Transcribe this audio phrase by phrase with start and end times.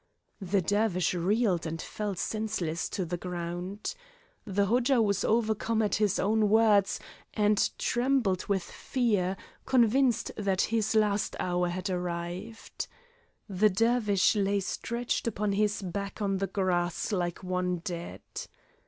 [0.41, 3.93] The Dervish reeled and fell senseless to the ground.
[4.45, 6.99] The Hodja was overcome at his own words
[7.35, 9.37] and trembled with fear,
[9.67, 12.87] convinced that his last hour had arrived.
[13.47, 18.21] The Dervish lay stretched upon his back on the grass like one dead.